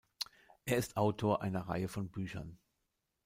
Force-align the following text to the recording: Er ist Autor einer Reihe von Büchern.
Er 0.65 0.77
ist 0.79 0.97
Autor 0.97 1.43
einer 1.43 1.69
Reihe 1.69 1.87
von 1.87 2.09
Büchern. 2.09 2.57